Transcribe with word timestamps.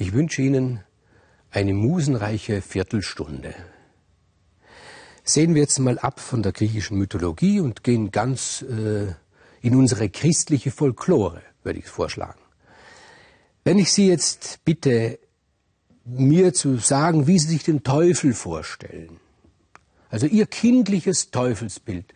Ich 0.00 0.14
wünsche 0.14 0.40
Ihnen 0.40 0.80
eine 1.50 1.74
musenreiche 1.74 2.62
Viertelstunde. 2.62 3.54
Sehen 5.24 5.54
wir 5.54 5.60
jetzt 5.60 5.78
mal 5.78 5.98
ab 5.98 6.20
von 6.20 6.42
der 6.42 6.52
griechischen 6.52 6.96
Mythologie 6.96 7.60
und 7.60 7.84
gehen 7.84 8.10
ganz 8.10 8.62
äh, 8.62 9.08
in 9.60 9.76
unsere 9.76 10.08
christliche 10.08 10.70
Folklore, 10.70 11.42
würde 11.64 11.80
ich 11.80 11.86
vorschlagen. 11.86 12.40
Wenn 13.62 13.78
ich 13.78 13.92
Sie 13.92 14.08
jetzt 14.08 14.64
bitte, 14.64 15.18
mir 16.06 16.54
zu 16.54 16.78
sagen, 16.78 17.26
wie 17.26 17.38
Sie 17.38 17.48
sich 17.48 17.64
den 17.64 17.82
Teufel 17.82 18.32
vorstellen, 18.32 19.20
also 20.08 20.26
Ihr 20.26 20.46
kindliches 20.46 21.30
Teufelsbild, 21.30 22.14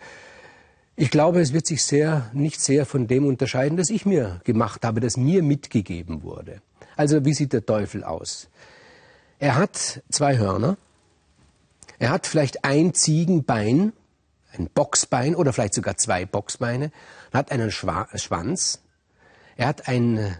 ich 0.96 1.10
glaube, 1.10 1.42
es 1.42 1.52
wird 1.52 1.66
sich 1.66 1.84
sehr, 1.84 2.30
nicht 2.32 2.62
sehr 2.62 2.86
von 2.86 3.08
dem 3.08 3.26
unterscheiden, 3.26 3.76
das 3.76 3.90
ich 3.90 4.06
mir 4.06 4.40
gemacht 4.44 4.86
habe, 4.86 5.00
das 5.00 5.18
mir 5.18 5.42
mitgegeben 5.42 6.22
wurde. 6.22 6.62
Also 6.96 7.24
wie 7.24 7.34
sieht 7.34 7.52
der 7.52 7.66
Teufel 7.66 8.04
aus? 8.04 8.48
Er 9.38 9.56
hat 9.56 10.02
zwei 10.10 10.38
Hörner, 10.38 10.76
er 11.98 12.10
hat 12.10 12.26
vielleicht 12.26 12.64
ein 12.64 12.94
Ziegenbein, 12.94 13.92
ein 14.52 14.68
Boxbein 14.68 15.34
oder 15.34 15.52
vielleicht 15.52 15.74
sogar 15.74 15.96
zwei 15.96 16.24
Boxbeine, 16.24 16.92
er 17.32 17.38
hat 17.38 17.50
einen 17.50 17.70
Schwa 17.70 18.08
Schwanz, 18.14 18.80
er 19.56 19.66
hat 19.66 19.88
ein 19.88 20.36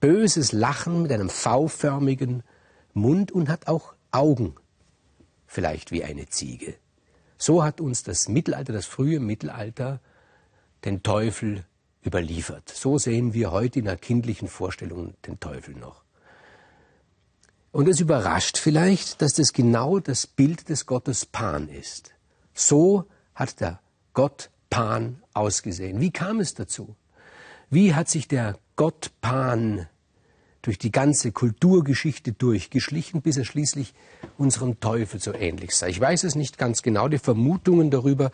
böses 0.00 0.52
Lachen 0.52 1.02
mit 1.02 1.12
einem 1.12 1.28
V-förmigen 1.28 2.42
Mund 2.94 3.30
und 3.32 3.48
hat 3.48 3.68
auch 3.68 3.94
Augen, 4.10 4.56
vielleicht 5.46 5.92
wie 5.92 6.04
eine 6.04 6.28
Ziege. 6.28 6.74
So 7.36 7.62
hat 7.62 7.80
uns 7.80 8.02
das 8.02 8.28
Mittelalter, 8.28 8.72
das 8.72 8.86
frühe 8.86 9.20
Mittelalter, 9.20 10.00
den 10.84 11.02
Teufel 11.02 11.64
überliefert. 12.04 12.68
So 12.68 12.98
sehen 12.98 13.34
wir 13.34 13.50
heute 13.50 13.78
in 13.78 13.84
der 13.84 13.96
kindlichen 13.96 14.48
Vorstellung 14.48 15.14
den 15.26 15.38
Teufel 15.40 15.74
noch. 15.74 16.02
Und 17.72 17.88
es 17.88 18.00
überrascht 18.00 18.58
vielleicht, 18.58 19.22
dass 19.22 19.34
das 19.34 19.52
genau 19.52 20.00
das 20.00 20.26
Bild 20.26 20.68
des 20.68 20.86
Gottes 20.86 21.26
Pan 21.26 21.68
ist. 21.68 22.12
So 22.52 23.04
hat 23.34 23.60
der 23.60 23.80
Gott 24.12 24.50
Pan 24.70 25.22
ausgesehen. 25.34 26.00
Wie 26.00 26.10
kam 26.10 26.40
es 26.40 26.54
dazu? 26.54 26.96
Wie 27.68 27.94
hat 27.94 28.08
sich 28.08 28.26
der 28.26 28.58
Gott 28.74 29.12
Pan 29.20 29.86
durch 30.62 30.78
die 30.78 30.90
ganze 30.90 31.32
Kulturgeschichte 31.32 32.32
durchgeschlichen, 32.32 33.22
bis 33.22 33.36
er 33.36 33.44
schließlich 33.44 33.94
unserem 34.36 34.80
Teufel 34.80 35.20
so 35.20 35.32
ähnlich 35.32 35.74
sei. 35.74 35.88
Ich 35.88 36.00
weiß 36.00 36.24
es 36.24 36.34
nicht 36.34 36.58
ganz 36.58 36.82
genau. 36.82 37.08
Die 37.08 37.18
Vermutungen 37.18 37.90
darüber 37.90 38.30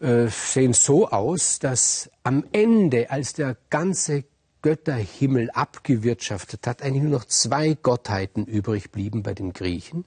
äh, 0.00 0.26
sehen 0.28 0.72
so 0.72 1.08
aus, 1.08 1.58
dass 1.58 2.10
am 2.22 2.44
Ende, 2.52 3.10
als 3.10 3.32
der 3.32 3.56
ganze 3.70 4.24
Götterhimmel 4.62 5.50
abgewirtschaftet 5.50 6.66
hat, 6.66 6.82
eigentlich 6.82 7.02
nur 7.02 7.12
noch 7.12 7.26
zwei 7.26 7.74
Gottheiten 7.74 8.46
übrig 8.46 8.90
blieben 8.90 9.22
bei 9.22 9.34
den 9.34 9.52
Griechen, 9.52 10.04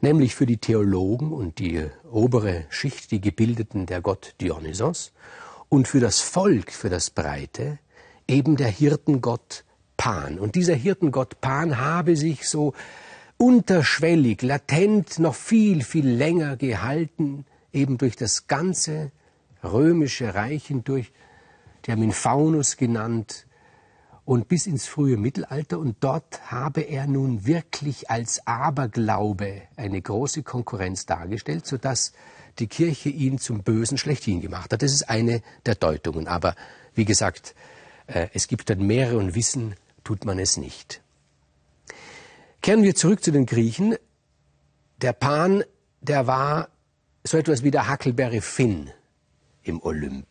nämlich 0.00 0.34
für 0.34 0.46
die 0.46 0.56
Theologen 0.56 1.32
und 1.32 1.58
die 1.58 1.86
obere 2.10 2.64
Schicht, 2.70 3.10
die 3.10 3.20
Gebildeten, 3.20 3.86
der 3.86 4.00
Gott 4.00 4.34
Dionysos, 4.40 5.12
und 5.68 5.86
für 5.86 6.00
das 6.00 6.20
Volk, 6.20 6.72
für 6.72 6.88
das 6.88 7.10
Breite, 7.10 7.78
eben 8.26 8.56
der 8.56 8.68
Hirtengott 8.68 9.64
Pan. 9.96 10.38
Und 10.38 10.54
dieser 10.54 10.74
Hirtengott 10.74 11.40
Pan 11.40 11.78
habe 11.78 12.16
sich 12.16 12.48
so 12.48 12.72
unterschwellig, 13.36 14.42
latent 14.42 15.18
noch 15.18 15.34
viel, 15.34 15.82
viel 15.82 16.08
länger 16.08 16.56
gehalten, 16.56 17.44
eben 17.76 17.98
durch 17.98 18.16
das 18.16 18.46
ganze 18.48 19.12
römische 19.62 20.34
Reich 20.34 20.66
hindurch. 20.66 21.12
Die 21.84 21.92
haben 21.92 22.02
ihn 22.02 22.12
Faunus 22.12 22.76
genannt 22.76 23.46
und 24.24 24.48
bis 24.48 24.66
ins 24.66 24.86
frühe 24.86 25.16
Mittelalter. 25.16 25.78
Und 25.78 25.96
dort 26.00 26.50
habe 26.50 26.80
er 26.80 27.06
nun 27.06 27.46
wirklich 27.46 28.10
als 28.10 28.44
Aberglaube 28.46 29.62
eine 29.76 30.02
große 30.02 30.42
Konkurrenz 30.42 31.06
dargestellt, 31.06 31.66
sodass 31.66 32.12
die 32.58 32.66
Kirche 32.66 33.10
ihn 33.10 33.38
zum 33.38 33.62
Bösen 33.62 33.98
schlechthin 33.98 34.40
gemacht 34.40 34.72
hat. 34.72 34.82
Das 34.82 34.92
ist 34.92 35.08
eine 35.08 35.42
der 35.66 35.76
Deutungen. 35.76 36.26
Aber 36.26 36.56
wie 36.94 37.04
gesagt, 37.04 37.54
äh, 38.06 38.28
es 38.32 38.48
gibt 38.48 38.70
dann 38.70 38.84
mehrere 38.86 39.18
und 39.18 39.34
wissen, 39.34 39.76
tut 40.02 40.24
man 40.24 40.38
es 40.38 40.56
nicht. 40.56 41.02
Kehren 42.62 42.82
wir 42.82 42.94
zurück 42.94 43.22
zu 43.22 43.30
den 43.30 43.46
Griechen. 43.46 43.96
Der 45.02 45.12
Pan, 45.12 45.62
der 46.00 46.26
war 46.26 46.68
so 47.26 47.36
etwas 47.36 47.62
wie 47.62 47.70
der 47.70 47.90
Huckleberry 47.90 48.40
Finn 48.40 48.90
im 49.62 49.82
Olymp. 49.82 50.26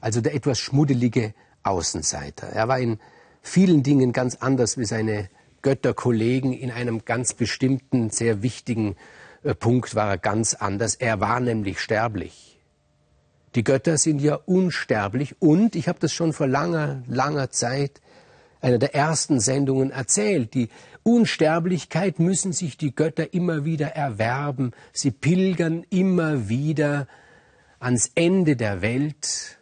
Also 0.00 0.20
der 0.20 0.34
etwas 0.34 0.58
schmuddelige 0.58 1.34
Außenseiter. 1.62 2.48
Er 2.48 2.68
war 2.68 2.78
in 2.78 2.98
vielen 3.42 3.82
Dingen 3.82 4.12
ganz 4.12 4.36
anders 4.36 4.76
wie 4.78 4.84
seine 4.84 5.30
Götterkollegen. 5.62 6.52
In 6.52 6.70
einem 6.70 7.04
ganz 7.04 7.34
bestimmten, 7.34 8.10
sehr 8.10 8.42
wichtigen 8.42 8.96
äh, 9.42 9.54
Punkt 9.54 9.94
war 9.94 10.10
er 10.10 10.18
ganz 10.18 10.54
anders. 10.54 10.94
Er 10.94 11.20
war 11.20 11.40
nämlich 11.40 11.80
sterblich. 11.80 12.60
Die 13.54 13.64
Götter 13.64 13.96
sind 13.96 14.20
ja 14.20 14.34
unsterblich 14.34 15.40
und, 15.40 15.76
ich 15.76 15.88
habe 15.88 15.98
das 15.98 16.12
schon 16.12 16.34
vor 16.34 16.46
langer, 16.46 17.02
langer 17.06 17.50
Zeit 17.50 18.02
einer 18.60 18.78
der 18.78 18.94
ersten 18.94 19.40
Sendungen 19.40 19.90
erzählt. 19.90 20.52
Die 20.52 20.68
Unsterblichkeit 21.06 22.18
müssen 22.18 22.52
sich 22.52 22.76
die 22.76 22.92
Götter 22.92 23.32
immer 23.32 23.64
wieder 23.64 23.90
erwerben. 23.90 24.72
Sie 24.92 25.12
pilgern 25.12 25.84
immer 25.88 26.48
wieder 26.48 27.06
ans 27.78 28.10
Ende 28.16 28.56
der 28.56 28.82
Welt, 28.82 29.56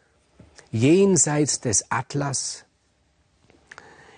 jenseits 0.71 1.61
des 1.61 1.91
Atlas, 1.91 2.65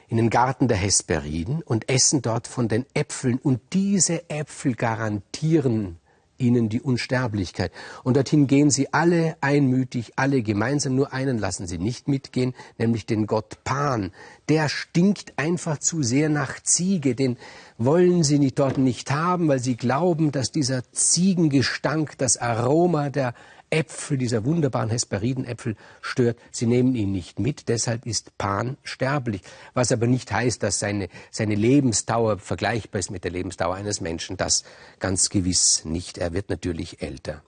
in 0.07 0.19
den 0.19 0.31
Garten 0.31 0.69
der 0.69 0.77
Hesperiden 0.77 1.63
und 1.63 1.89
essen 1.89 2.23
dort 2.23 2.47
von 2.47 2.69
den 2.69 2.87
Äpfeln. 2.95 3.39
Und 3.39 3.61
diese 3.73 4.31
Äpfel 4.31 4.77
garantieren 4.77 5.99
ihnen 6.39 6.69
die 6.69 6.81
Unsterblichkeit. 6.81 7.73
Und 8.05 8.17
dorthin 8.17 8.47
gehen 8.47 8.71
sie 8.71 8.93
alle 8.93 9.37
einmütig, 9.41 10.13
alle 10.17 10.43
gemeinsam, 10.43 10.95
nur 10.95 11.13
einen 11.13 11.39
lassen 11.39 11.67
sie 11.67 11.79
nicht 11.79 12.09
mitgehen, 12.09 12.55
nämlich 12.79 13.07
den 13.07 13.27
Gott 13.27 13.65
Pan. 13.65 14.13
Der 14.49 14.69
stinkt 14.69 15.35
einfach 15.37 15.79
zu 15.79 16.03
sehr 16.03 16.29
nach 16.29 16.61
Ziege, 16.63 17.15
den 17.15 17.37
wollen 17.79 18.23
sie 18.23 18.39
nicht 18.39 18.59
dort 18.59 18.79
nicht 18.79 19.11
haben, 19.11 19.49
weil 19.49 19.59
sie 19.59 19.77
glauben, 19.77 20.33
dass 20.33 20.53
dieser 20.53 20.83
Ziegengestank 20.93 22.17
das 22.19 22.37
Aroma 22.37 23.11
der 23.11 23.35
Äpfel, 23.71 24.19
dieser 24.19 24.45
wunderbaren 24.45 24.91
Hesperidenäpfel 24.91 25.77
stört. 26.01 26.39
Sie 26.51 26.67
nehmen 26.67 26.95
ihn 26.95 27.13
nicht 27.13 27.39
mit, 27.39 27.69
deshalb 27.69 28.07
ist 28.07 28.37
Pan 28.39 28.77
sterblich. 28.83 29.43
Was 29.75 29.93
aber 29.93 30.07
nicht 30.07 30.31
heißt, 30.31 30.63
dass 30.63 30.79
seine, 30.79 31.09
seine 31.31 31.55
Lebensdauer 31.55 32.39
vergleichbar 32.39 33.01
ist 33.01 33.11
mit 33.11 33.25
der 33.25 33.33
Lebensdauer 33.33 33.75
eines 33.75 34.01
Menschen. 34.01 34.37
Das 34.37 34.65
ganz 34.99 35.31
gewiss 35.31 35.85
nicht. 35.85 36.19
Er 36.19 36.33
wird 36.33 36.51
natürlich 36.51 37.03
älter. 37.03 37.43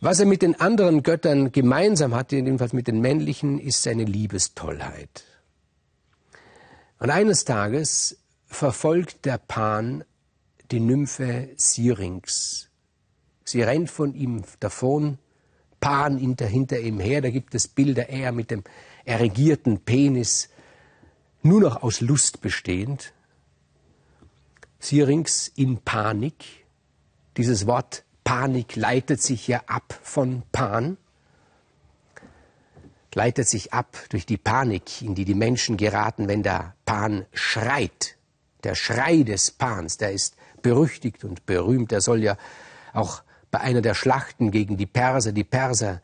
Was 0.00 0.18
er 0.18 0.26
mit 0.26 0.42
den 0.42 0.60
anderen 0.60 1.04
Göttern 1.04 1.52
gemeinsam 1.52 2.14
hatte, 2.14 2.36
jedenfalls 2.36 2.72
mit 2.72 2.88
den 2.88 3.00
männlichen, 3.00 3.60
ist 3.60 3.84
seine 3.84 4.04
Liebestollheit. 4.04 5.24
Und 6.98 7.10
eines 7.10 7.44
Tages 7.44 8.18
verfolgt 8.46 9.24
der 9.24 9.38
Pan 9.38 10.04
die 10.72 10.80
Nymphe 10.80 11.50
Syrinx 11.56 12.71
Sie 13.44 13.62
rennt 13.62 13.90
von 13.90 14.14
ihm 14.14 14.42
davon, 14.60 15.18
Pan 15.80 16.16
hinter, 16.16 16.78
ihm 16.78 17.00
her. 17.00 17.20
Da 17.20 17.30
gibt 17.30 17.54
es 17.54 17.66
Bilder, 17.68 18.08
er 18.08 18.32
mit 18.32 18.50
dem 18.50 18.62
erregierten 19.04 19.80
Penis, 19.80 20.48
nur 21.42 21.60
noch 21.60 21.82
aus 21.82 22.00
Lust 22.00 22.40
bestehend. 22.40 23.12
Syrinx 24.78 25.48
in 25.56 25.78
Panik. 25.78 26.44
Dieses 27.36 27.66
Wort 27.66 28.04
Panik 28.24 28.76
leitet 28.76 29.20
sich 29.20 29.48
ja 29.48 29.62
ab 29.66 29.98
von 30.02 30.44
Pan, 30.52 30.96
leitet 33.14 33.48
sich 33.48 33.72
ab 33.72 33.96
durch 34.10 34.24
die 34.24 34.36
Panik, 34.36 35.02
in 35.02 35.14
die 35.14 35.24
die 35.24 35.34
Menschen 35.34 35.76
geraten, 35.76 36.28
wenn 36.28 36.42
der 36.42 36.76
Pan 36.84 37.26
schreit. 37.32 38.16
Der 38.62 38.76
Schrei 38.76 39.24
des 39.24 39.50
Pans, 39.50 39.96
der 39.96 40.12
ist 40.12 40.36
berüchtigt 40.62 41.24
und 41.24 41.44
berühmt, 41.46 41.90
der 41.90 42.00
soll 42.00 42.22
ja 42.22 42.36
auch 42.92 43.22
bei 43.52 43.60
einer 43.60 43.82
der 43.82 43.94
Schlachten 43.94 44.50
gegen 44.50 44.76
die 44.78 44.86
Perser 44.86 45.30
die 45.30 45.44
Perser 45.44 46.00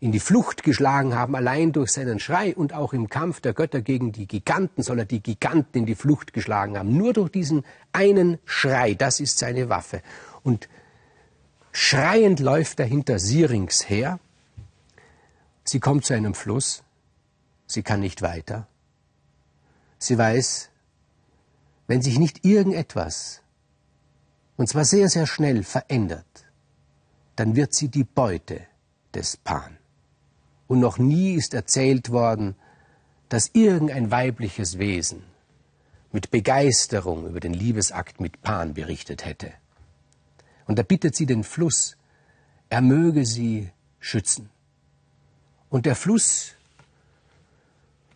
in 0.00 0.12
die 0.12 0.20
Flucht 0.20 0.62
geschlagen 0.64 1.14
haben, 1.14 1.34
allein 1.34 1.72
durch 1.72 1.92
seinen 1.92 2.18
Schrei 2.18 2.54
und 2.54 2.72
auch 2.72 2.92
im 2.92 3.08
Kampf 3.08 3.40
der 3.40 3.52
Götter 3.52 3.80
gegen 3.80 4.12
die 4.12 4.26
Giganten 4.26 4.82
soll 4.82 4.98
er 4.98 5.04
die 5.04 5.22
Giganten 5.22 5.78
in 5.78 5.86
die 5.86 5.94
Flucht 5.94 6.32
geschlagen 6.32 6.76
haben. 6.76 6.96
Nur 6.96 7.12
durch 7.12 7.30
diesen 7.30 7.64
einen 7.92 8.38
Schrei, 8.44 8.94
das 8.94 9.20
ist 9.20 9.38
seine 9.38 9.68
Waffe. 9.68 10.02
Und 10.42 10.68
schreiend 11.72 12.40
läuft 12.40 12.80
er 12.80 12.86
hinter 12.86 13.18
Syrinx 13.18 13.88
her. 13.88 14.18
Sie 15.64 15.80
kommt 15.80 16.04
zu 16.04 16.14
einem 16.14 16.34
Fluss. 16.34 16.82
Sie 17.66 17.82
kann 17.82 18.00
nicht 18.00 18.22
weiter. 18.22 18.66
Sie 19.98 20.18
weiß, 20.18 20.70
wenn 21.86 22.02
sich 22.02 22.18
nicht 22.18 22.44
irgendetwas, 22.44 23.42
und 24.56 24.68
zwar 24.68 24.84
sehr, 24.84 25.08
sehr 25.08 25.26
schnell 25.26 25.62
verändert, 25.62 26.47
dann 27.38 27.54
wird 27.54 27.72
sie 27.72 27.88
die 27.88 28.04
Beute 28.04 28.66
des 29.14 29.36
Pan. 29.36 29.78
Und 30.66 30.80
noch 30.80 30.98
nie 30.98 31.34
ist 31.34 31.54
erzählt 31.54 32.10
worden, 32.10 32.56
dass 33.28 33.50
irgendein 33.52 34.10
weibliches 34.10 34.78
Wesen 34.78 35.22
mit 36.10 36.30
Begeisterung 36.30 37.26
über 37.26 37.40
den 37.40 37.54
Liebesakt 37.54 38.20
mit 38.20 38.42
Pan 38.42 38.74
berichtet 38.74 39.24
hätte. 39.24 39.52
Und 40.66 40.78
da 40.78 40.82
bittet 40.82 41.14
sie 41.14 41.26
den 41.26 41.44
Fluss, 41.44 41.96
er 42.70 42.80
möge 42.80 43.24
sie 43.24 43.70
schützen. 44.00 44.50
Und 45.70 45.86
der 45.86 45.94
Fluss 45.94 46.56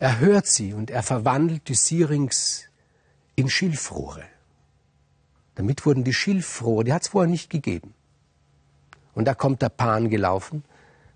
er 0.03 0.19
hört 0.19 0.49
sie 0.49 0.75
und 0.75 0.91
er 0.91 1.05
verwandelt 1.05 1.69
die 1.69 1.77
Syrinx 1.77 2.65
in 3.37 3.49
Schilfrohre. 3.49 4.25
Damit 5.55 5.87
wurden 5.87 6.03
die 6.03 6.13
Schilfrohre, 6.13 6.83
die 6.83 6.93
hat 6.93 7.03
es 7.03 7.09
vorher 7.09 7.31
nicht 7.31 7.51
gegeben. 7.51 7.95
Und 9.15 9.27
da 9.27 9.35
kommt 9.35 9.63
der 9.63 9.69
Pan 9.69 10.09
gelaufen, 10.09 10.65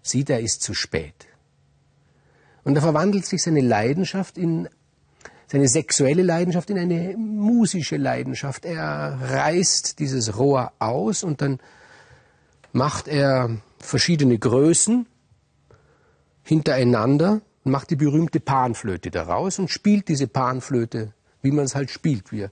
sieht, 0.03 0.31
er 0.31 0.41
ist 0.41 0.63
zu 0.63 0.75
spät. 0.75 1.27
Und 2.65 2.75
da 2.75 2.81
verwandelt 2.81 3.27
sich 3.27 3.43
seine 3.43 3.61
Leidenschaft 3.61 4.39
in, 4.39 4.69
seine 5.47 5.69
sexuelle 5.69 6.23
Leidenschaft 6.23 6.71
in 6.71 6.79
eine 6.79 7.17
musische 7.17 7.97
Leidenschaft. 7.97 8.65
Er 8.65 9.19
reißt 9.21 9.99
dieses 9.99 10.37
Rohr 10.37 10.73
aus 10.79 11.23
und 11.23 11.41
dann 11.41 11.61
macht 12.73 13.09
er 13.09 13.59
verschiedene 13.79 14.39
Größen 14.39 15.07
hintereinander 16.43 17.41
macht 17.67 17.91
die 17.91 17.97
berühmte 17.97 18.41
Panflöte 18.41 19.11
daraus 19.11 19.59
und 19.59 19.71
spielt 19.71 20.09
diese 20.09 20.29
Panflöte, 20.29 21.13
wie 21.43 21.51
man 21.51 21.65
es 21.65 21.75
halt 21.75 21.91
spielt. 21.91 22.33
Wir 22.33 22.51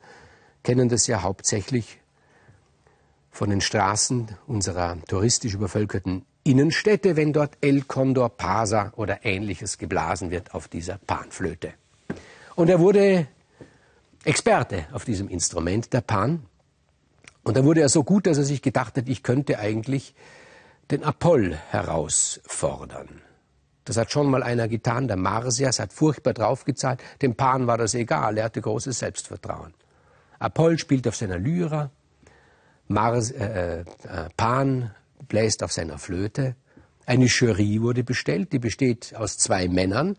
kennen 0.62 0.88
das 0.88 1.06
ja 1.06 1.23
hauptsächlich 1.23 2.00
von 3.34 3.50
den 3.50 3.60
Straßen 3.60 4.28
unserer 4.46 4.96
touristisch 5.08 5.54
übervölkerten 5.54 6.25
Innenstädte, 6.44 7.16
wenn 7.16 7.32
dort 7.32 7.58
El 7.60 7.82
Condor 7.82 8.28
Pasa 8.28 8.92
oder 8.94 9.25
ähnliches 9.25 9.76
geblasen 9.76 10.31
wird 10.31 10.54
auf 10.54 10.69
dieser 10.69 10.98
Panflöte. 10.98 11.75
Und 12.54 12.70
er 12.70 12.78
wurde 12.78 13.26
Experte 14.22 14.86
auf 14.92 15.04
diesem 15.04 15.28
Instrument, 15.28 15.92
der 15.92 16.02
Pan. 16.02 16.44
Und 17.42 17.56
da 17.56 17.64
wurde 17.64 17.81
er 17.81 17.88
so 17.88 18.04
gut, 18.04 18.28
dass 18.28 18.38
er 18.38 18.44
sich 18.44 18.62
gedacht 18.62 18.96
hat, 18.96 19.08
ich 19.08 19.25
könnte 19.25 19.58
eigentlich 19.58 20.14
den 20.92 21.02
Apoll 21.02 21.58
herausfordern. 21.70 23.20
Das 23.84 23.96
hat 23.96 24.12
schon 24.12 24.31
mal 24.31 24.44
einer 24.44 24.69
getan, 24.69 25.08
der 25.08 25.16
Marsias 25.16 25.81
hat 25.81 25.92
furchtbar 25.92 26.34
draufgezahlt. 26.34 27.02
Dem 27.20 27.34
Pan 27.34 27.66
war 27.66 27.78
das 27.78 27.94
egal, 27.94 28.38
er 28.38 28.44
hatte 28.44 28.60
großes 28.60 28.96
Selbstvertrauen. 28.96 29.75
Apoll 30.38 30.78
spielt 30.78 31.08
auf 31.08 31.16
seiner 31.16 31.38
Lyra, 31.38 31.90
Mars, 32.88 33.31
äh, 33.31 33.81
äh, 33.81 33.84
Pan 34.36 34.90
bläst 35.28 35.62
auf 35.62 35.72
seiner 35.72 35.98
Flöte. 35.98 36.56
Eine 37.06 37.26
Jury 37.26 37.82
wurde 37.82 38.04
bestellt, 38.04 38.52
die 38.52 38.58
besteht 38.58 39.14
aus 39.16 39.38
zwei 39.38 39.69
Männern, 39.69 40.16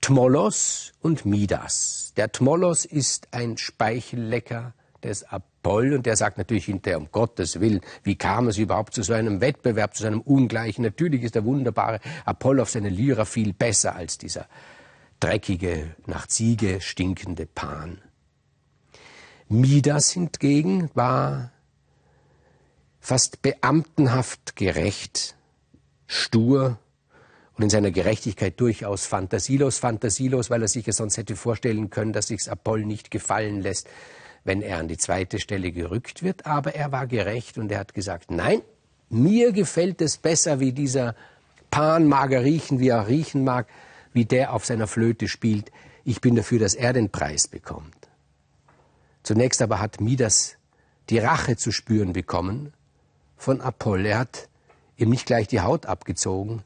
Tmolos 0.00 0.92
und 1.00 1.24
Midas. 1.24 2.12
Der 2.16 2.30
Tmolos 2.30 2.84
ist 2.84 3.28
ein 3.32 3.56
Speichellecker 3.56 4.74
des 5.02 5.24
Apoll 5.24 5.94
und 5.94 6.06
der 6.06 6.16
sagt 6.16 6.38
natürlich 6.38 6.66
hinterher, 6.66 6.98
um 6.98 7.08
Gottes 7.10 7.60
Willen, 7.60 7.80
wie 8.02 8.16
kam 8.16 8.48
es 8.48 8.58
überhaupt 8.58 8.94
zu 8.94 9.02
so 9.02 9.12
einem 9.12 9.40
Wettbewerb, 9.40 9.94
zu 9.94 10.02
so 10.02 10.06
einem 10.08 10.20
Ungleichen? 10.20 10.84
Natürlich 10.84 11.22
ist 11.22 11.34
der 11.34 11.44
wunderbare 11.44 12.00
Apoll 12.24 12.60
auf 12.60 12.70
seine 12.70 12.88
Lyra 12.88 13.24
viel 13.24 13.52
besser 13.52 13.94
als 13.94 14.18
dieser 14.18 14.46
dreckige, 15.20 15.94
nach 16.06 16.26
Ziege 16.26 16.80
stinkende 16.80 17.46
Pan. 17.46 17.98
Midas 19.48 20.10
hingegen 20.10 20.90
war 20.94 21.52
fast 23.06 23.40
beamtenhaft 23.40 24.56
gerecht, 24.56 25.36
stur 26.08 26.76
und 27.54 27.62
in 27.62 27.70
seiner 27.70 27.92
Gerechtigkeit 27.92 28.58
durchaus 28.58 29.06
fantasielos, 29.06 29.78
fantasielos, 29.78 30.50
weil 30.50 30.62
er 30.62 30.66
sich 30.66 30.86
ja 30.86 30.92
sonst 30.92 31.16
hätte 31.16 31.36
vorstellen 31.36 31.88
können, 31.90 32.12
dass 32.12 32.26
sich's 32.26 32.48
Apoll 32.48 32.84
nicht 32.84 33.12
gefallen 33.12 33.60
lässt, 33.60 33.86
wenn 34.42 34.60
er 34.60 34.78
an 34.78 34.88
die 34.88 34.96
zweite 34.96 35.38
Stelle 35.38 35.70
gerückt 35.70 36.24
wird, 36.24 36.46
aber 36.46 36.74
er 36.74 36.90
war 36.90 37.06
gerecht 37.06 37.58
und 37.58 37.70
er 37.70 37.78
hat 37.78 37.94
gesagt, 37.94 38.32
nein, 38.32 38.60
mir 39.08 39.52
gefällt 39.52 40.02
es 40.02 40.16
besser, 40.16 40.58
wie 40.58 40.72
dieser 40.72 41.14
Pan 41.70 42.08
mag 42.08 42.32
er 42.32 42.42
riechen, 42.42 42.80
wie 42.80 42.88
er 42.88 43.06
riechen 43.06 43.44
mag, 43.44 43.68
wie 44.14 44.24
der 44.24 44.52
auf 44.52 44.66
seiner 44.66 44.88
Flöte 44.88 45.28
spielt. 45.28 45.70
Ich 46.02 46.20
bin 46.20 46.34
dafür, 46.34 46.58
dass 46.58 46.74
er 46.74 46.92
den 46.92 47.10
Preis 47.10 47.46
bekommt. 47.46 48.08
Zunächst 49.22 49.62
aber 49.62 49.78
hat 49.78 50.00
Midas 50.00 50.56
die 51.08 51.20
Rache 51.20 51.56
zu 51.56 51.70
spüren 51.70 52.12
bekommen 52.12 52.72
von 53.36 53.60
Apoll. 53.60 54.06
Er 54.06 54.18
hat 54.18 54.48
ihm 54.96 55.10
nicht 55.10 55.26
gleich 55.26 55.48
die 55.48 55.60
Haut 55.60 55.86
abgezogen, 55.86 56.62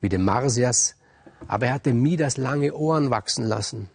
wie 0.00 0.08
dem 0.08 0.24
Marsias, 0.24 0.96
aber 1.46 1.66
er 1.66 1.74
hat 1.74 1.86
dem 1.86 2.00
Midas 2.00 2.36
lange 2.36 2.74
Ohren 2.74 3.10
wachsen 3.10 3.44
lassen, 3.44 3.88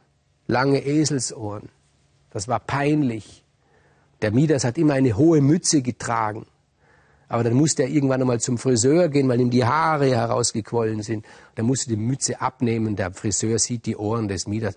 lange 0.47 0.85
Eselsohren. 0.85 1.69
Das 2.31 2.47
war 2.47 2.59
peinlich. 2.59 3.43
Der 4.21 4.31
Midas 4.31 4.63
hat 4.63 4.77
immer 4.77 4.93
eine 4.93 5.17
hohe 5.17 5.41
Mütze 5.41 5.81
getragen. 5.81 6.45
Aber 7.27 7.43
dann 7.43 7.53
musste 7.53 7.83
er 7.83 7.89
irgendwann 7.89 8.21
einmal 8.21 8.39
zum 8.39 8.57
Friseur 8.57 9.07
gehen, 9.07 9.29
weil 9.29 9.39
ihm 9.39 9.51
die 9.51 9.63
Haare 9.63 10.09
herausgequollen 10.09 11.03
sind. 11.03 11.25
Dann 11.55 11.67
musste 11.67 11.89
die 11.89 11.95
Mütze 11.95 12.41
abnehmen. 12.41 12.95
Der 12.95 13.11
Friseur 13.13 13.59
sieht 13.59 13.85
die 13.85 13.95
Ohren 13.95 14.27
des 14.27 14.47
Midas, 14.47 14.75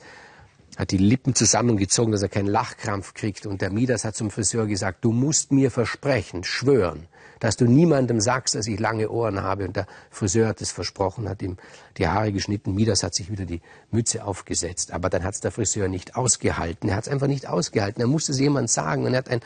hat 0.77 0.91
die 0.91 0.99
Lippen 0.99 1.35
zusammengezogen, 1.35 2.13
dass 2.13 2.23
er 2.23 2.29
keinen 2.29 2.47
Lachkrampf 2.47 3.15
kriegt. 3.15 3.47
Und 3.47 3.63
der 3.63 3.73
Midas 3.73 4.05
hat 4.05 4.17
zum 4.17 4.31
Friseur 4.31 4.67
gesagt, 4.67 5.03
du 5.05 5.13
musst 5.13 5.51
mir 5.51 5.71
versprechen, 5.71 6.45
schwören, 6.45 7.09
dass 7.43 7.57
du 7.57 7.65
niemandem 7.65 8.21
sagst, 8.21 8.55
dass 8.55 8.69
ich 8.69 8.79
lange 8.79 9.11
Ohren 9.11 9.43
habe. 9.43 9.65
Und 9.65 9.75
der 9.75 9.87
Friseur 10.11 10.47
hat 10.47 10.63
es 10.63 10.71
versprochen, 10.71 11.29
hat 11.29 11.43
ihm 11.43 11.57
die 11.99 12.07
Haare 12.07 12.31
geschnitten. 12.31 12.73
Midas 12.73 13.03
hat 13.03 13.17
sich 13.17 13.33
wieder 13.33 13.47
die 13.47 13.63
Mütze 13.91 14.25
aufgesetzt. 14.25 14.93
Aber 14.93 15.11
dann 15.11 15.25
hat 15.25 15.35
es 15.35 15.41
der 15.41 15.51
Friseur 15.51 15.89
nicht 15.89 16.15
ausgehalten. 16.15 16.89
Er 16.89 16.95
hat 16.95 17.09
es 17.09 17.13
einfach 17.13 17.27
nicht 17.27 17.49
ausgehalten. 17.49 18.01
Er 18.01 18.07
musste 18.07 18.31
es 18.31 18.39
jemand 18.39 18.71
sagen. 18.71 19.07
Und 19.07 19.15
er 19.15 19.19
hat 19.19 19.29
ein, 19.29 19.41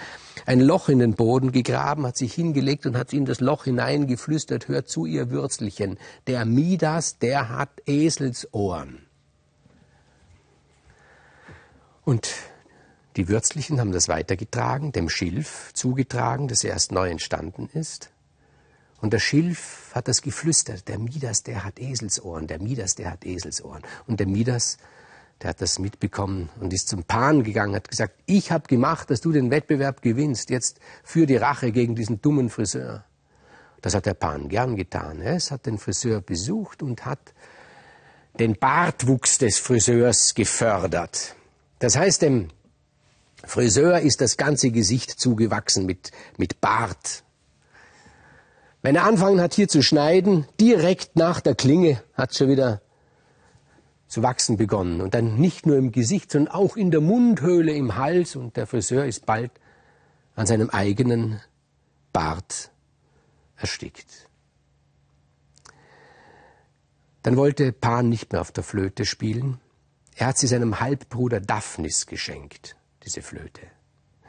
ein 0.45 0.61
Loch 0.61 0.91
in 0.91 0.99
den 0.99 1.15
Boden 1.15 1.53
gegraben, 1.53 2.07
hat 2.07 2.19
sich 2.19 2.35
hingelegt 2.35 2.85
und 2.85 2.99
hat 2.99 3.15
in 3.15 3.25
das 3.25 3.41
Loch 3.41 3.65
hineingeflüstert, 3.65 4.69
hört 4.69 4.91
zu, 4.91 5.07
ihr 5.07 5.31
Würzelchen. 5.31 5.97
Der 6.27 6.45
Midas, 6.45 7.19
der 7.19 7.49
hat 7.49 7.71
Eselsohren. 7.87 9.07
Und 12.05 12.29
die 13.17 13.29
Würzlichen 13.29 13.81
haben 13.81 13.93
das 13.93 14.09
weitergetragen, 14.09 14.93
dem 14.93 15.09
Schilf 15.09 15.71
zugetragen, 15.73 16.49
das 16.49 16.65
erst 16.65 16.93
neu 16.93 17.09
entstanden 17.09 17.69
ist. 17.73 18.11
Und 19.01 19.13
der 19.13 19.19
Schilf 19.19 19.91
hat 19.95 20.09
das 20.09 20.23
geflüstert. 20.23 20.89
Der 20.89 20.99
Midas, 20.99 21.43
der 21.43 21.65
hat 21.65 21.79
Eselsohren. 21.79 22.47
Der 22.47 22.61
Midas, 22.61 22.95
der 22.95 23.11
hat 23.11 23.25
Eselsohren. 23.25 23.83
Und 24.07 24.21
der 24.21 24.27
Midas, 24.27 24.79
der 25.43 25.51
hat 25.51 25.61
das 25.61 25.79
mitbekommen 25.79 26.49
und 26.61 26.73
ist 26.73 26.89
zum 26.89 27.05
Pan 27.05 27.45
gegangen, 27.45 27.75
hat 27.75 27.89
gesagt, 27.89 28.15
ich 28.27 28.51
habe 28.53 28.67
gemacht, 28.69 29.11
dass 29.11 29.21
du 29.21 29.33
den 29.33 29.51
Wettbewerb 29.51 30.01
gewinnst. 30.01 30.51
Jetzt 30.51 30.81
für 31.05 31.27
die 31.27 31.37
Rache 31.37 31.73
gegen 31.73 31.95
diesen 31.95 32.23
dummen 32.23 32.49
Friseur. 32.49 33.05
Das 33.83 33.95
hat 33.95 34.07
der 34.07 34.15
Pan 34.15 34.49
gern 34.49 34.77
getan. 34.77 35.21
Es 35.21 35.51
hat 35.51 35.67
den 35.67 35.79
Friseur 35.79 36.21
besucht 36.21 36.83
und 36.83 37.05
hat 37.05 37.35
den 38.39 38.57
Bartwuchs 38.57 39.39
des 39.39 39.59
Friseurs 39.59 40.35
gefördert. 40.35 41.37
Das 41.79 41.97
heißt, 41.97 42.23
dem 42.23 42.49
Friseur 43.45 44.01
ist 44.01 44.21
das 44.21 44.37
ganze 44.37 44.71
Gesicht 44.71 45.11
zugewachsen 45.11 45.87
mit, 45.87 46.11
mit 46.37 46.61
Bart. 46.61 47.23
Wenn 48.83 48.97
er 48.97 49.05
angefangen 49.05 49.41
hat 49.41 49.55
hier 49.55 49.69
zu 49.69 49.83
schneiden, 49.83 50.47
direkt 50.61 51.17
nach 51.17 51.41
der 51.41 51.55
Klinge 51.55 52.03
hat 52.15 52.35
schon 52.35 52.49
wieder 52.49 52.81
zu 54.09 54.23
wachsen 54.23 54.57
begonnen. 54.57 55.01
Und 55.01 55.15
dann 55.15 55.37
nicht 55.37 55.67
nur 55.67 55.77
im 55.77 55.93
Gesicht, 55.93 56.31
sondern 56.31 56.55
auch 56.55 56.77
in 56.77 56.91
der 56.91 57.01
Mundhöhle, 57.01 57.73
im 57.73 57.97
Hals. 57.97 58.37
Und 58.37 58.57
der 58.57 58.67
Friseur 58.67 59.05
ist 59.05 59.27
bald 59.27 59.51
an 60.35 60.47
seinem 60.47 60.71
eigenen 60.71 61.41
Bart 62.13 62.71
erstickt. 63.57 64.29
Dann 67.23 67.37
wollte 67.37 67.73
Pan 67.73 68.09
nicht 68.09 68.33
mehr 68.33 68.41
auf 68.41 68.53
der 68.53 68.63
Flöte 68.63 69.05
spielen. 69.05 69.61
Er 70.15 70.29
hat 70.29 70.39
sie 70.39 70.47
seinem 70.47 70.79
Halbbruder 70.79 71.41
Daphnis 71.41 72.07
geschenkt 72.07 72.76
diese 73.07 73.23
Flöte. 73.23 73.63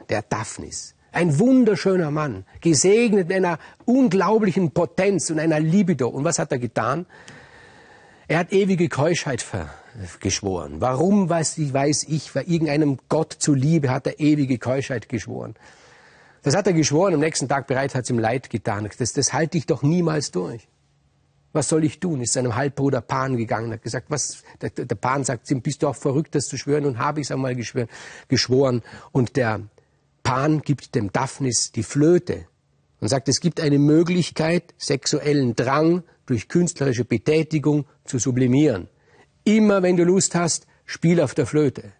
Der 0.08 0.22
Daphnis. 0.22 0.94
Ein 1.10 1.38
wunderschöner 1.38 2.10
Mann, 2.10 2.44
gesegnet 2.60 3.28
mit 3.28 3.36
einer 3.36 3.58
unglaublichen 3.84 4.70
Potenz 4.70 5.30
und 5.30 5.38
einer 5.38 5.58
Libido. 5.58 6.08
Und 6.08 6.24
was 6.24 6.38
hat 6.38 6.52
er 6.52 6.58
getan? 6.58 7.06
Er 8.28 8.38
hat 8.38 8.52
ewige 8.52 8.88
Keuschheit 8.88 9.44
geschworen. 10.20 10.80
Warum 10.80 11.28
weiß 11.28 11.58
ich, 11.58 11.72
weiß 11.72 12.04
ich, 12.08 12.34
weil 12.34 12.44
irgendeinem 12.44 12.98
Gott 13.08 13.34
zuliebe 13.38 13.90
hat 13.90 14.06
er 14.06 14.20
ewige 14.20 14.58
Keuschheit 14.58 15.08
geschworen. 15.08 15.56
Das 16.42 16.54
hat 16.54 16.66
er 16.66 16.72
geschworen, 16.72 17.14
am 17.14 17.20
nächsten 17.20 17.48
Tag 17.48 17.66
bereits 17.66 17.94
hat 17.94 18.04
es 18.04 18.10
ihm 18.10 18.18
leid 18.18 18.48
getan. 18.50 18.88
Das, 18.98 19.12
das 19.12 19.32
halte 19.32 19.58
ich 19.58 19.66
doch 19.66 19.82
niemals 19.82 20.30
durch. 20.30 20.68
Was 21.52 21.68
soll 21.68 21.84
ich 21.84 21.98
tun? 21.98 22.20
Ist 22.20 22.34
seinem 22.34 22.54
Halbbruder 22.56 23.00
Pan 23.00 23.36
gegangen, 23.36 23.72
hat 23.72 23.82
gesagt, 23.82 24.10
was, 24.10 24.42
der, 24.60 24.70
der 24.70 24.94
Pan 24.94 25.24
sagt, 25.24 25.46
bist 25.62 25.82
du 25.82 25.88
auch 25.88 25.96
verrückt, 25.96 26.34
das 26.34 26.46
zu 26.46 26.58
schwören? 26.58 26.84
Und 26.84 26.98
habe 26.98 27.20
ich 27.20 27.26
es 27.26 27.30
einmal 27.30 27.54
geschworen, 27.54 27.88
geschworen. 28.28 28.82
Und 29.12 29.36
der 29.36 29.62
Pan 30.22 30.60
gibt 30.60 30.94
dem 30.94 31.10
Daphnis 31.10 31.72
die 31.72 31.82
Flöte 31.82 32.46
und 33.00 33.08
sagt, 33.08 33.28
es 33.28 33.40
gibt 33.40 33.60
eine 33.60 33.78
Möglichkeit, 33.78 34.74
sexuellen 34.76 35.56
Drang 35.56 36.02
durch 36.26 36.48
künstlerische 36.48 37.04
Betätigung 37.04 37.86
zu 38.04 38.18
sublimieren. 38.18 38.88
Immer 39.44 39.82
wenn 39.82 39.96
du 39.96 40.04
Lust 40.04 40.34
hast, 40.34 40.66
spiel 40.84 41.20
auf 41.20 41.34
der 41.34 41.46
Flöte. 41.46 41.92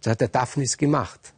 Das 0.00 0.12
hat 0.12 0.20
der 0.22 0.28
Daphnis 0.28 0.78
gemacht. 0.78 1.34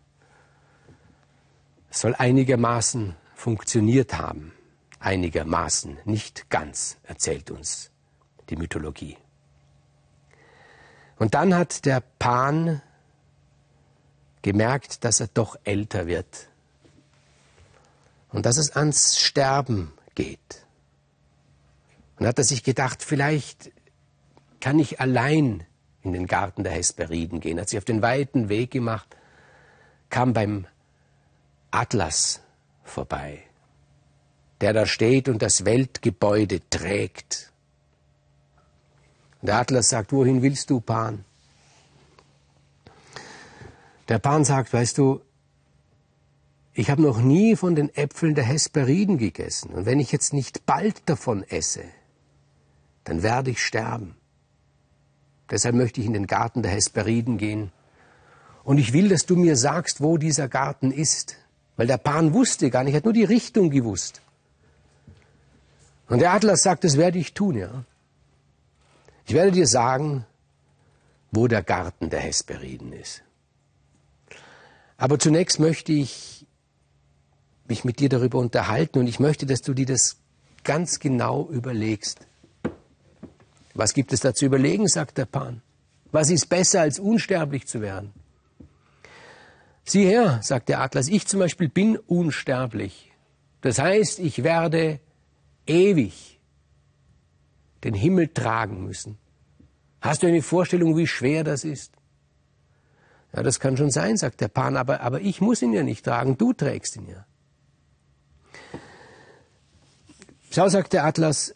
Es 1.90 2.00
soll 2.00 2.14
einigermaßen 2.14 3.16
funktioniert 3.34 4.18
haben. 4.18 4.52
Einigermaßen, 4.98 5.98
nicht 6.04 6.50
ganz, 6.50 6.96
erzählt 7.04 7.50
uns 7.50 7.90
die 8.48 8.56
Mythologie. 8.56 9.16
Und 11.18 11.34
dann 11.34 11.54
hat 11.54 11.84
der 11.84 12.02
Pan 12.18 12.82
gemerkt, 14.42 15.04
dass 15.04 15.20
er 15.20 15.28
doch 15.28 15.56
älter 15.64 16.06
wird 16.06 16.48
und 18.30 18.46
dass 18.46 18.58
es 18.58 18.76
ans 18.76 19.18
Sterben 19.18 19.92
geht. 20.14 20.66
Und 22.18 22.26
hat 22.26 22.38
er 22.38 22.44
sich 22.44 22.62
gedacht, 22.62 23.02
vielleicht 23.02 23.72
kann 24.60 24.78
ich 24.78 25.00
allein 25.00 25.66
in 26.02 26.12
den 26.12 26.26
Garten 26.26 26.64
der 26.64 26.72
Hesperiden 26.72 27.40
gehen. 27.40 27.60
Hat 27.60 27.68
sich 27.68 27.78
auf 27.78 27.84
den 27.84 28.02
weiten 28.02 28.48
Weg 28.48 28.70
gemacht, 28.70 29.16
kam 30.08 30.32
beim 30.32 30.66
Atlas 31.70 32.40
vorbei, 32.84 33.42
der 34.60 34.72
da 34.72 34.86
steht 34.86 35.28
und 35.28 35.42
das 35.42 35.64
Weltgebäude 35.64 36.60
trägt. 36.70 37.52
Der 39.42 39.58
Atlas 39.58 39.90
sagt, 39.90 40.12
wohin 40.12 40.42
willst 40.42 40.70
du, 40.70 40.80
Pan? 40.80 41.24
Der 44.08 44.18
Pan 44.18 44.44
sagt, 44.44 44.72
weißt 44.72 44.98
du, 44.98 45.20
ich 46.72 46.90
habe 46.90 47.02
noch 47.02 47.18
nie 47.18 47.56
von 47.56 47.74
den 47.74 47.94
Äpfeln 47.94 48.34
der 48.34 48.44
Hesperiden 48.44 49.18
gegessen. 49.18 49.70
Und 49.70 49.86
wenn 49.86 50.00
ich 50.00 50.12
jetzt 50.12 50.32
nicht 50.32 50.66
bald 50.66 51.08
davon 51.08 51.42
esse, 51.42 51.84
dann 53.04 53.22
werde 53.22 53.50
ich 53.50 53.64
sterben. 53.64 54.16
Deshalb 55.50 55.74
möchte 55.74 56.00
ich 56.00 56.06
in 56.06 56.12
den 56.12 56.26
Garten 56.26 56.62
der 56.62 56.72
Hesperiden 56.72 57.38
gehen. 57.38 57.72
Und 58.64 58.78
ich 58.78 58.92
will, 58.92 59.08
dass 59.08 59.26
du 59.26 59.36
mir 59.36 59.56
sagst, 59.56 60.00
wo 60.00 60.18
dieser 60.18 60.48
Garten 60.48 60.90
ist. 60.90 61.36
Weil 61.76 61.86
der 61.86 61.98
Pan 61.98 62.34
wusste 62.34 62.68
gar 62.68 62.84
nicht, 62.84 62.94
er 62.94 62.98
hat 62.98 63.04
nur 63.04 63.12
die 63.12 63.24
Richtung 63.24 63.70
gewusst. 63.70 64.22
Und 66.08 66.20
der 66.20 66.32
Adler 66.32 66.56
sagt, 66.56 66.84
das 66.84 66.96
werde 66.96 67.18
ich 67.18 67.34
tun, 67.34 67.56
ja. 67.56 67.84
Ich 69.26 69.34
werde 69.34 69.50
dir 69.50 69.66
sagen, 69.66 70.24
wo 71.32 71.48
der 71.48 71.62
Garten 71.62 72.10
der 72.10 72.20
Hesperiden 72.20 72.92
ist. 72.92 73.22
Aber 74.96 75.18
zunächst 75.18 75.58
möchte 75.58 75.92
ich 75.92 76.46
mich 77.68 77.84
mit 77.84 77.98
dir 77.98 78.08
darüber 78.08 78.38
unterhalten 78.38 79.00
und 79.00 79.08
ich 79.08 79.18
möchte, 79.18 79.44
dass 79.46 79.60
du 79.62 79.74
dir 79.74 79.86
das 79.86 80.16
ganz 80.62 81.00
genau 81.00 81.48
überlegst. 81.50 82.20
Was 83.74 83.92
gibt 83.92 84.12
es 84.12 84.20
da 84.20 84.32
zu 84.32 84.46
überlegen, 84.46 84.88
sagt 84.88 85.18
der 85.18 85.26
Pan. 85.26 85.60
Was 86.12 86.30
ist 86.30 86.48
besser, 86.48 86.80
als 86.80 86.98
unsterblich 86.98 87.66
zu 87.66 87.80
werden? 87.80 88.12
Sieh 89.84 90.04
her, 90.04 90.40
sagt 90.42 90.68
der 90.68 90.80
Atlas, 90.80 91.08
ich 91.08 91.26
zum 91.26 91.40
Beispiel 91.40 91.68
bin 91.68 91.96
unsterblich. 91.96 93.12
Das 93.60 93.78
heißt, 93.78 94.18
ich 94.20 94.42
werde 94.42 95.00
ewig 95.66 96.40
den 97.84 97.94
Himmel 97.94 98.28
tragen 98.28 98.84
müssen. 98.84 99.18
Hast 100.00 100.22
du 100.22 100.26
eine 100.26 100.42
Vorstellung, 100.42 100.96
wie 100.96 101.06
schwer 101.06 101.44
das 101.44 101.64
ist? 101.64 101.92
Ja, 103.32 103.42
das 103.42 103.60
kann 103.60 103.76
schon 103.76 103.90
sein, 103.90 104.16
sagt 104.16 104.40
der 104.40 104.48
Pan, 104.48 104.76
aber, 104.76 105.00
aber 105.00 105.20
ich 105.20 105.40
muss 105.40 105.62
ihn 105.62 105.72
ja 105.72 105.82
nicht 105.82 106.04
tragen, 106.04 106.38
du 106.38 106.52
trägst 106.52 106.96
ihn 106.96 107.08
ja. 107.08 107.26
Schau, 110.50 110.68
sagt 110.68 110.92
der 110.92 111.04
Atlas, 111.04 111.54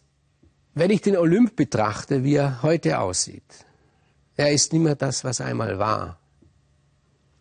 wenn 0.73 0.91
ich 0.91 1.01
den 1.01 1.17
Olymp 1.17 1.55
betrachte, 1.55 2.23
wie 2.23 2.35
er 2.35 2.61
heute 2.61 2.99
aussieht, 2.99 3.65
er 4.35 4.51
ist 4.51 4.73
nicht 4.73 4.81
mehr 4.81 4.95
das, 4.95 5.23
was 5.23 5.41
einmal 5.41 5.79
war. 5.79 6.19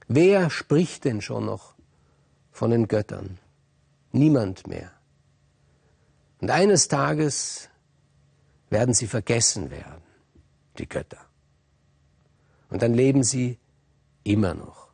Wer 0.09 0.51
spricht 0.51 1.05
denn 1.05 1.21
schon 1.21 1.47
noch 1.47 1.75
von 2.51 2.71
den 2.71 2.89
Göttern? 2.89 3.39
Niemand 4.11 4.67
mehr. 4.67 4.91
Und 6.41 6.51
eines 6.51 6.89
Tages 6.89 7.69
werden 8.71 8.95
sie 8.95 9.07
vergessen 9.07 9.71
werden, 9.71 10.03
die 10.79 10.89
Götter. 10.89 11.21
Und 12.71 12.83
dann 12.83 12.95
leben 12.95 13.23
sie 13.23 13.59
immer 14.25 14.55
noch. 14.55 14.89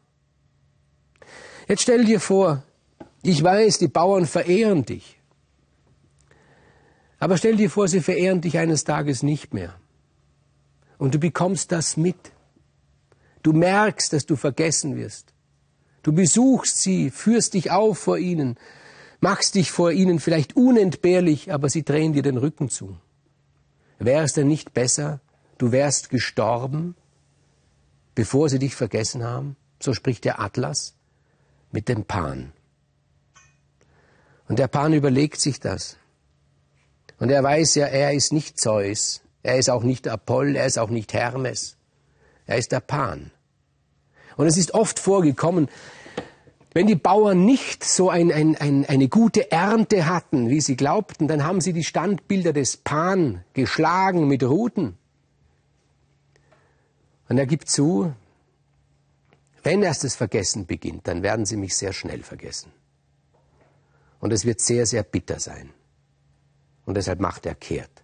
Jetzt 1.68 1.82
stell 1.82 2.04
dir 2.04 2.20
vor, 2.20 2.62
ich 3.22 3.42
weiß, 3.42 3.78
die 3.78 3.88
Bauern 3.88 4.26
verehren 4.26 4.84
dich. 4.84 5.20
Aber 7.18 7.36
stell 7.36 7.56
dir 7.56 7.70
vor, 7.70 7.88
sie 7.88 8.00
verehren 8.00 8.40
dich 8.40 8.58
eines 8.58 8.84
Tages 8.84 9.22
nicht 9.22 9.52
mehr. 9.52 9.74
Und 10.98 11.14
du 11.14 11.18
bekommst 11.18 11.72
das 11.72 11.96
mit. 11.96 12.32
Du 13.42 13.52
merkst, 13.52 14.12
dass 14.12 14.26
du 14.26 14.36
vergessen 14.36 14.96
wirst. 14.96 15.32
Du 16.02 16.12
besuchst 16.12 16.78
sie, 16.78 17.10
führst 17.10 17.54
dich 17.54 17.70
auf 17.70 17.98
vor 17.98 18.18
ihnen, 18.18 18.56
machst 19.20 19.54
dich 19.54 19.70
vor 19.70 19.92
ihnen 19.92 20.20
vielleicht 20.20 20.56
unentbehrlich, 20.56 21.52
aber 21.52 21.68
sie 21.68 21.84
drehen 21.84 22.12
dir 22.12 22.22
den 22.22 22.36
Rücken 22.36 22.68
zu. 22.68 22.96
Wäre 23.98 24.24
es 24.24 24.34
denn 24.34 24.48
nicht 24.48 24.74
besser, 24.74 25.20
du 25.58 25.72
wärst 25.72 26.10
gestorben, 26.10 26.94
bevor 28.14 28.48
sie 28.48 28.58
dich 28.58 28.74
vergessen 28.74 29.24
haben? 29.24 29.56
So 29.80 29.94
spricht 29.94 30.24
der 30.24 30.40
Atlas 30.40 30.94
mit 31.72 31.88
dem 31.88 32.04
Pan. 32.04 32.52
Und 34.48 34.58
der 34.58 34.68
Pan 34.68 34.92
überlegt 34.92 35.40
sich 35.40 35.60
das. 35.60 35.96
Und 37.18 37.30
er 37.30 37.42
weiß 37.42 37.74
ja, 37.76 37.86
er 37.86 38.12
ist 38.12 38.32
nicht 38.32 38.60
Zeus, 38.60 39.22
er 39.42 39.58
ist 39.58 39.70
auch 39.70 39.82
nicht 39.82 40.06
Apoll, 40.06 40.56
er 40.56 40.66
ist 40.66 40.78
auch 40.78 40.90
nicht 40.90 41.12
Hermes, 41.14 41.76
er 42.46 42.58
ist 42.58 42.72
der 42.72 42.80
Pan. 42.80 43.30
Und 44.36 44.46
es 44.46 44.56
ist 44.56 44.74
oft 44.74 44.98
vorgekommen, 44.98 45.68
wenn 46.76 46.86
die 46.86 46.94
Bauern 46.94 47.46
nicht 47.46 47.84
so 47.84 48.10
ein, 48.10 48.30
ein, 48.30 48.54
ein, 48.54 48.84
eine 48.84 49.08
gute 49.08 49.50
Ernte 49.50 50.10
hatten, 50.10 50.50
wie 50.50 50.60
sie 50.60 50.76
glaubten, 50.76 51.26
dann 51.26 51.42
haben 51.42 51.62
sie 51.62 51.72
die 51.72 51.84
Standbilder 51.84 52.52
des 52.52 52.76
Pan 52.76 53.42
geschlagen 53.54 54.28
mit 54.28 54.42
Ruten. 54.42 54.98
Und 57.30 57.38
er 57.38 57.46
gibt 57.46 57.70
zu, 57.70 58.12
wenn 59.62 59.82
erst 59.82 60.04
das 60.04 60.16
Vergessen 60.16 60.66
beginnt, 60.66 61.08
dann 61.08 61.22
werden 61.22 61.46
sie 61.46 61.56
mich 61.56 61.74
sehr 61.74 61.94
schnell 61.94 62.22
vergessen. 62.22 62.70
Und 64.20 64.34
es 64.34 64.44
wird 64.44 64.60
sehr, 64.60 64.84
sehr 64.84 65.02
bitter 65.02 65.40
sein 65.40 65.70
und 66.84 66.98
deshalb 66.98 67.20
macht 67.20 67.46
er 67.46 67.54
kehrt. 67.54 68.02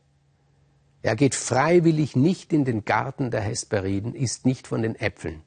Er 1.03 1.15
geht 1.15 1.35
freiwillig 1.35 2.17
nicht 2.17 2.55
in 2.55 2.65
den 2.65 2.87
Garten 2.87 3.31
der 3.31 3.43
Hesperiden, 3.43 4.15
isst 4.15 4.47
nicht 4.47 4.67
von 4.67 4.81
den 4.81 4.95
Äpfeln. 4.97 5.43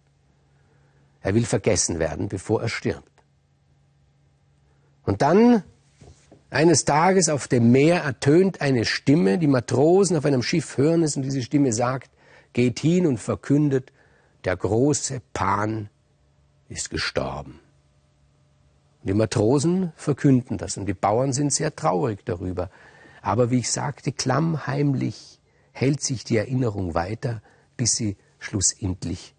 Er 1.22 1.34
will 1.34 1.46
vergessen 1.48 1.98
werden, 1.98 2.30
bevor 2.30 2.62
er 2.62 2.70
stirbt. 2.70 3.15
Und 5.06 5.22
dann, 5.22 5.64
eines 6.50 6.86
Tages 6.86 7.30
auf 7.30 7.48
dem 7.48 7.72
Meer, 7.72 8.02
ertönt 8.02 8.62
eine 8.62 8.86
Stimme, 8.86 9.38
die 9.38 9.48
Matrosen 9.48 10.18
auf 10.18 10.26
einem 10.26 10.44
Schiff 10.44 10.78
hören 10.78 11.04
es, 11.04 11.16
und 11.16 11.24
diese 11.24 11.42
Stimme 11.42 11.74
sagt, 11.74 12.10
geht 12.54 12.80
hin 12.80 13.06
und 13.06 13.20
verkündet, 13.20 13.92
der 14.46 14.56
große 14.56 15.22
Pan 15.34 15.90
ist 16.70 16.90
gestorben. 16.90 17.60
Und 19.02 19.10
die 19.10 19.14
Matrosen 19.14 19.92
verkünden 19.96 20.58
das 20.58 20.78
und 20.78 20.86
die 20.88 20.94
Bauern 20.94 21.34
sind 21.34 21.54
sehr 21.54 21.76
traurig 21.76 22.26
darüber. 22.26 22.70
Aber 23.22 23.52
wie 23.52 23.60
ich 23.60 23.72
sagte, 23.72 24.12
klammheimlich 24.12 25.40
hält 25.72 26.02
sich 26.02 26.24
die 26.24 26.38
Erinnerung 26.38 26.94
weiter, 26.94 27.42
bis 27.76 27.92
sie 27.96 28.18
schlussendlich 28.40 29.36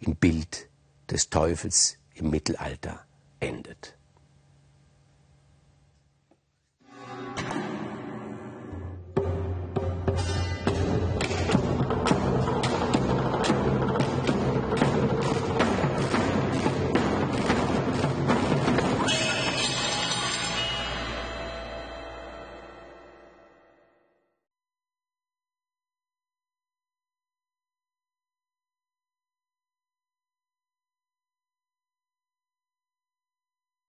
im 0.00 0.16
Bild 0.16 0.68
des 1.10 1.30
Teufels 1.30 1.98
im 2.14 2.30
Mittelalter 2.30 3.04
endet. 3.40 3.96